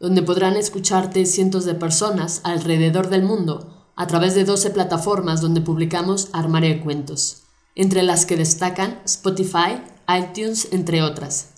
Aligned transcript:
donde 0.00 0.22
podrán 0.22 0.56
escucharte 0.56 1.26
cientos 1.26 1.64
de 1.64 1.74
personas 1.74 2.40
alrededor 2.44 3.08
del 3.08 3.22
mundo 3.22 3.74
a 3.96 4.06
través 4.06 4.36
de 4.36 4.44
12 4.44 4.70
plataformas 4.70 5.40
donde 5.40 5.60
publicamos 5.60 6.28
Armario 6.32 6.70
de 6.70 6.78
Cuentos, 6.80 7.42
entre 7.74 8.04
las 8.04 8.24
que 8.26 8.36
destacan 8.36 9.00
Spotify, 9.04 9.82
iTunes, 10.08 10.68
entre 10.70 11.02
otras. 11.02 11.48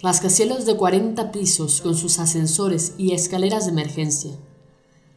Rascacielos 0.00 0.64
de 0.64 0.76
40 0.76 1.32
pisos 1.32 1.80
con 1.80 1.96
sus 1.96 2.20
ascensores 2.20 2.94
y 2.98 3.14
escaleras 3.14 3.66
de 3.66 3.72
emergencia. 3.72 4.32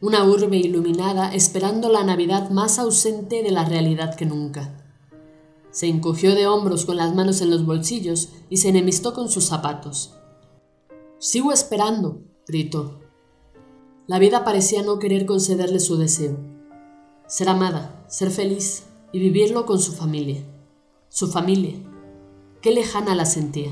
Una 0.00 0.24
urbe 0.24 0.56
iluminada 0.56 1.32
esperando 1.32 1.88
la 1.88 2.02
Navidad 2.02 2.50
más 2.50 2.80
ausente 2.80 3.44
de 3.44 3.52
la 3.52 3.64
realidad 3.64 4.16
que 4.16 4.26
nunca. 4.26 4.81
Se 5.72 5.88
encogió 5.88 6.34
de 6.34 6.46
hombros 6.46 6.84
con 6.84 6.96
las 6.96 7.14
manos 7.14 7.40
en 7.40 7.50
los 7.50 7.66
bolsillos 7.66 8.28
y 8.50 8.58
se 8.58 8.68
enemistó 8.68 9.14
con 9.14 9.28
sus 9.28 9.44
zapatos. 9.44 10.14
Sigo 11.18 11.50
esperando, 11.50 12.20
gritó. 12.46 13.00
La 14.06 14.18
vida 14.18 14.44
parecía 14.44 14.82
no 14.82 14.98
querer 14.98 15.24
concederle 15.24 15.80
su 15.80 15.96
deseo. 15.96 16.36
Ser 17.26 17.48
amada, 17.48 18.04
ser 18.08 18.30
feliz 18.30 18.84
y 19.12 19.18
vivirlo 19.18 19.64
con 19.64 19.78
su 19.78 19.92
familia. 19.92 20.42
Su 21.08 21.28
familia. 21.28 21.74
Qué 22.60 22.72
lejana 22.72 23.14
la 23.14 23.24
sentía. 23.24 23.70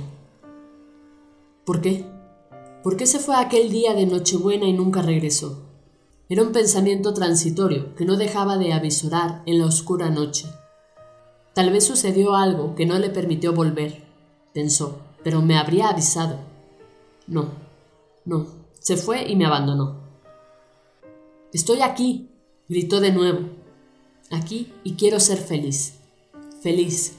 ¿Por 1.67 1.83
qué? 1.83 2.07
¿Por 2.83 2.97
qué 2.97 3.07
se 3.07 3.19
fue 3.19 3.37
aquel 3.37 3.71
día 3.71 3.93
de 3.93 4.07
Nochebuena 4.07 4.67
y 4.67 4.73
nunca 4.73 5.03
regresó? 5.03 5.67
Era 6.31 6.43
un 6.43 6.53
pensamiento 6.53 7.13
transitorio 7.13 7.95
que 7.95 8.07
no 8.07 8.17
dejaba 8.17 8.57
de 8.57 8.73
avisorar 8.73 9.43
en 9.45 9.59
la 9.59 9.67
oscura 9.67 10.09
noche. 10.09 10.47
Tal 11.55 11.71
vez 11.71 11.85
sucedió 11.85 12.37
algo 12.37 12.75
que 12.75 12.87
no 12.87 12.99
le 12.99 13.11
permitió 13.11 13.53
volver, 13.53 14.05
pensó, 14.55 15.01
pero 15.25 15.43
me 15.43 15.59
habría 15.59 15.89
avisado. 15.89 16.39
No, 17.27 17.51
no, 18.25 18.47
se 18.79 18.97
fue 18.97 19.29
y 19.29 19.37
me 19.37 19.47
abandonó. 19.47 20.01
Estoy 21.53 21.83
aquí, 21.83 22.31
gritó 22.69 23.01
de 23.01 23.13
nuevo. 23.13 23.49
Aquí 24.31 24.73
y 24.85 24.95
quiero 24.95 25.19
ser 25.19 25.39
feliz. 25.39 25.95
Feliz. 26.63 27.17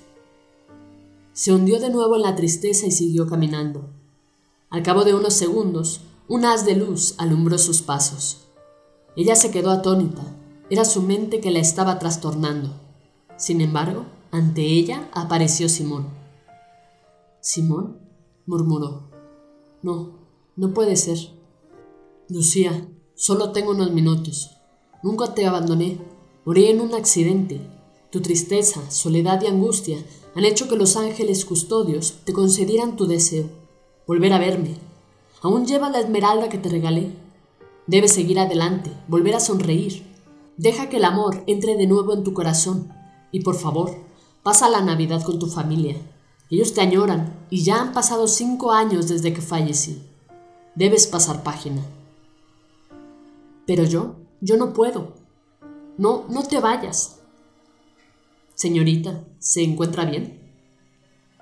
Se 1.33 1.51
hundió 1.51 1.79
de 1.79 1.89
nuevo 1.89 2.15
en 2.15 2.21
la 2.21 2.35
tristeza 2.35 2.87
y 2.87 2.91
siguió 2.91 3.27
caminando. 3.27 3.89
Al 4.69 4.83
cabo 4.83 5.03
de 5.03 5.13
unos 5.13 5.33
segundos, 5.33 6.01
un 6.29 6.45
haz 6.45 6.65
de 6.65 6.75
luz 6.75 7.15
alumbró 7.17 7.57
sus 7.57 7.81
pasos. 7.81 8.47
Ella 9.17 9.35
se 9.35 9.51
quedó 9.51 9.71
atónita. 9.71 10.23
Era 10.69 10.85
su 10.85 11.01
mente 11.01 11.41
que 11.41 11.51
la 11.51 11.59
estaba 11.59 11.99
trastornando. 11.99 12.69
Sin 13.35 13.59
embargo, 13.59 14.05
ante 14.31 14.61
ella 14.61 15.09
apareció 15.13 15.67
Simón. 15.67 16.07
¿Simón? 17.41 17.99
murmuró. 18.45 19.09
No, 19.81 20.11
no 20.55 20.73
puede 20.73 20.95
ser. 20.95 21.17
Lucía, 22.29 22.87
solo 23.13 23.51
tengo 23.51 23.71
unos 23.71 23.91
minutos. 23.91 24.51
Nunca 25.03 25.33
te 25.33 25.45
abandoné. 25.45 25.99
Morí 26.45 26.67
en 26.67 26.81
un 26.81 26.93
accidente. 26.93 27.61
Tu 28.09 28.21
tristeza, 28.21 28.89
soledad 28.89 29.41
y 29.41 29.47
angustia 29.47 29.97
han 30.35 30.45
hecho 30.45 30.67
que 30.67 30.75
los 30.75 30.95
ángeles 30.95 31.45
custodios 31.45 32.19
te 32.23 32.33
concedieran 32.33 32.95
tu 32.95 33.05
deseo, 33.05 33.49
volver 34.07 34.33
a 34.33 34.39
verme. 34.39 34.75
Aún 35.41 35.65
llevas 35.65 35.91
la 35.91 35.99
esmeralda 35.99 36.49
que 36.49 36.57
te 36.57 36.69
regalé. 36.69 37.11
Debes 37.87 38.13
seguir 38.13 38.39
adelante, 38.39 38.91
volver 39.07 39.35
a 39.35 39.39
sonreír. 39.39 40.03
Deja 40.57 40.89
que 40.89 40.97
el 40.97 41.05
amor 41.05 41.43
entre 41.47 41.75
de 41.75 41.87
nuevo 41.87 42.13
en 42.13 42.23
tu 42.23 42.33
corazón. 42.33 42.93
Y 43.31 43.41
por 43.41 43.55
favor, 43.55 43.95
Pasa 44.43 44.69
la 44.69 44.81
Navidad 44.81 45.21
con 45.23 45.37
tu 45.37 45.47
familia. 45.47 45.97
Ellos 46.49 46.73
te 46.73 46.81
añoran 46.81 47.45
y 47.51 47.63
ya 47.63 47.79
han 47.79 47.93
pasado 47.93 48.27
cinco 48.27 48.71
años 48.71 49.07
desde 49.07 49.33
que 49.33 49.41
fallecí. 49.41 50.01
Debes 50.73 51.05
pasar 51.05 51.43
página. 51.43 51.81
Pero 53.67 53.83
yo, 53.83 54.15
yo 54.41 54.57
no 54.57 54.73
puedo. 54.73 55.13
No, 55.97 56.25
no 56.29 56.41
te 56.43 56.59
vayas. 56.59 57.19
Señorita, 58.55 59.23
¿se 59.37 59.63
encuentra 59.63 60.05
bien? 60.05 60.39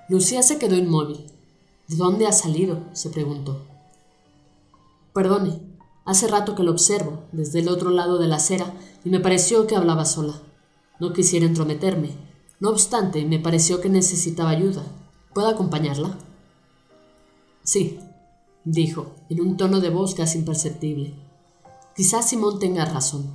Lucía 0.08 0.42
se 0.42 0.58
quedó 0.58 0.76
inmóvil. 0.76 1.24
¿De 1.88 1.96
dónde 1.96 2.26
ha 2.26 2.32
salido? 2.32 2.84
se 2.92 3.08
preguntó. 3.08 3.62
Perdone, 5.14 5.60
hace 6.04 6.28
rato 6.28 6.54
que 6.54 6.62
lo 6.62 6.70
observo, 6.70 7.24
desde 7.32 7.60
el 7.60 7.68
otro 7.68 7.90
lado 7.90 8.18
de 8.18 8.28
la 8.28 8.36
acera, 8.36 8.74
y 9.04 9.10
me 9.10 9.20
pareció 9.20 9.66
que 9.66 9.74
hablaba 9.74 10.04
sola. 10.04 10.34
No 11.00 11.12
quisiera 11.12 11.46
entrometerme, 11.46 12.29
no 12.60 12.68
obstante, 12.68 13.24
me 13.24 13.38
pareció 13.38 13.80
que 13.80 13.88
necesitaba 13.88 14.50
ayuda. 14.50 14.82
¿Puedo 15.34 15.48
acompañarla? 15.48 16.16
Sí, 17.62 17.98
dijo, 18.64 19.14
en 19.30 19.40
un 19.40 19.56
tono 19.56 19.80
de 19.80 19.88
voz 19.88 20.14
casi 20.14 20.38
imperceptible. 20.38 21.14
Quizás 21.96 22.28
Simón 22.28 22.58
tenga 22.58 22.84
razón. 22.84 23.30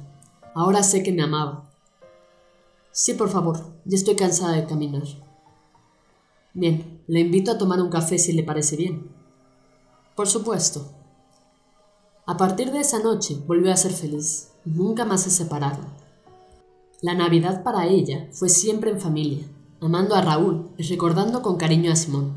Ahora 0.53 0.83
sé 0.83 1.01
que 1.01 1.11
me 1.11 1.23
amaba. 1.23 1.69
Sí, 2.91 3.15
por 3.15 3.29
favor, 3.29 3.73
ya 3.83 3.97
estoy 3.97 4.15
cansada 4.15 4.53
de 4.53 4.65
caminar. 4.65 5.03
Bien, 6.53 7.01
le 7.07 7.19
invito 7.19 7.51
a 7.51 7.57
tomar 7.57 7.81
un 7.81 7.89
café 7.89 8.19
si 8.19 8.31
le 8.31 8.43
parece 8.43 8.77
bien. 8.77 9.09
Por 10.15 10.27
supuesto. 10.27 10.87
A 12.27 12.37
partir 12.37 12.71
de 12.71 12.79
esa 12.79 12.99
noche 12.99 13.37
volvió 13.47 13.73
a 13.73 13.77
ser 13.77 13.91
feliz. 13.91 14.51
Nunca 14.63 15.03
más 15.03 15.23
se 15.23 15.31
separaron. 15.31 16.04
La 17.05 17.13
Navidad 17.13 17.61
para 17.61 17.85
ella 17.85 18.27
fue 18.31 18.49
siempre 18.49 18.89
en 18.89 18.99
familia, 18.99 19.45
amando 19.79 20.15
a 20.15 20.23
Raúl 20.23 20.71
y 20.75 20.81
recordando 20.81 21.43
con 21.43 21.55
cariño 21.55 21.91
a 21.91 21.95
Simón. 21.95 22.33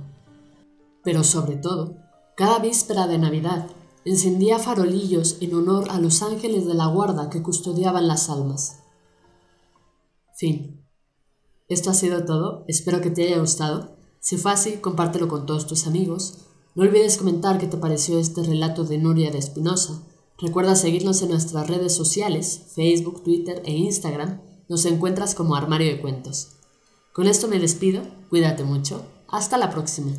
Pero 1.02 1.24
sobre 1.24 1.56
todo, 1.56 1.96
cada 2.36 2.58
víspera 2.58 3.06
de 3.06 3.16
Navidad 3.16 3.66
encendía 4.04 4.58
farolillos 4.58 5.38
en 5.40 5.54
honor 5.54 5.86
a 5.90 5.98
los 5.98 6.20
ángeles 6.20 6.66
de 6.66 6.74
la 6.74 6.84
guarda 6.84 7.30
que 7.30 7.40
custodiaban 7.40 8.08
las 8.08 8.28
almas. 8.28 8.80
Fin. 10.36 10.86
Esto 11.68 11.88
ha 11.88 11.94
sido 11.94 12.26
todo, 12.26 12.66
espero 12.68 13.00
que 13.00 13.08
te 13.10 13.22
haya 13.22 13.38
gustado. 13.38 13.96
Si 14.20 14.36
fue 14.36 14.52
así, 14.52 14.72
compártelo 14.82 15.28
con 15.28 15.46
todos 15.46 15.66
tus 15.66 15.86
amigos. 15.86 16.40
No 16.74 16.82
olvides 16.82 17.16
comentar 17.16 17.56
qué 17.56 17.68
te 17.68 17.78
pareció 17.78 18.18
este 18.18 18.42
relato 18.42 18.84
de 18.84 18.98
Nuria 18.98 19.30
de 19.30 19.38
Espinosa. 19.38 20.02
Recuerda 20.36 20.76
seguirnos 20.76 21.22
en 21.22 21.30
nuestras 21.30 21.68
redes 21.68 21.94
sociales, 21.94 22.64
Facebook, 22.74 23.22
Twitter 23.24 23.62
e 23.64 23.72
Instagram 23.72 24.46
nos 24.68 24.84
encuentras 24.84 25.34
como 25.34 25.56
Armario 25.56 25.88
de 25.88 26.00
Cuentos. 26.00 26.52
Con 27.12 27.26
esto 27.26 27.48
me 27.48 27.58
despido, 27.58 28.02
cuídate 28.28 28.64
mucho, 28.64 29.04
hasta 29.28 29.58
la 29.58 29.70
próxima. 29.70 30.12